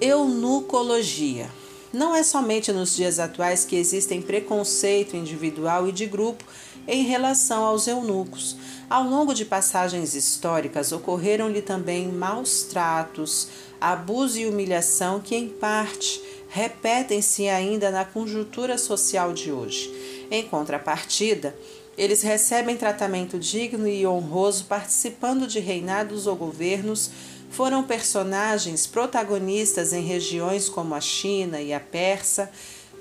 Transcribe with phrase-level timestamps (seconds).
[0.00, 1.50] Eunucologia.
[1.92, 6.42] Não é somente nos dias atuais que existem preconceito individual e de grupo
[6.88, 8.56] em relação aos eunucos.
[8.88, 16.22] Ao longo de passagens históricas, ocorreram-lhe também maus tratos, abuso e humilhação que, em parte,
[16.48, 20.26] repetem-se ainda na conjuntura social de hoje.
[20.30, 21.54] Em contrapartida,
[22.00, 27.10] eles recebem tratamento digno e honroso participando de reinados ou governos,
[27.50, 32.50] foram personagens protagonistas em regiões como a China e a Persa,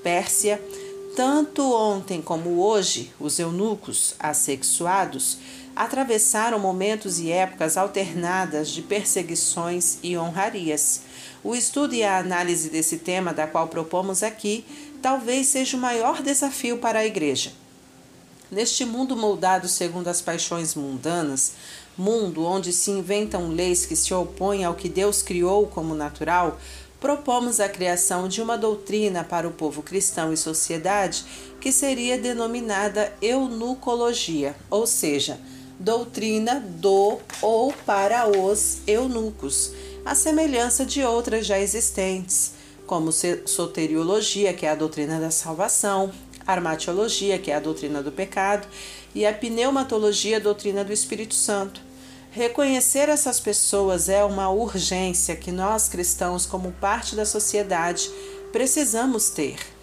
[0.04, 0.62] Pérsia.
[1.16, 5.38] Tanto ontem como hoje, os eunucos assexuados
[5.74, 11.04] atravessaram momentos e épocas alternadas de perseguições e honrarias.
[11.42, 14.66] O estudo e a análise desse tema, da qual propomos aqui,
[15.02, 17.54] talvez seja o maior desafio para a Igreja.
[18.52, 21.54] Neste mundo moldado segundo as paixões mundanas,
[21.96, 26.58] mundo onde se inventam leis que se opõem ao que Deus criou como natural,
[27.00, 31.24] propomos a criação de uma doutrina para o povo cristão e sociedade
[31.62, 35.40] que seria denominada eunucologia, ou seja,
[35.80, 39.72] doutrina do ou para os eunucos,
[40.04, 42.54] a semelhança de outras já existentes,
[42.88, 46.12] como soteriologia, que é a doutrina da salvação,
[46.52, 48.68] armatiologia, que é a doutrina do pecado,
[49.14, 51.82] e a pneumatologia, a doutrina do Espírito Santo.
[52.32, 58.10] Reconhecer essas pessoas é uma urgência que nós cristãos, como parte da sociedade,
[58.52, 59.79] precisamos ter.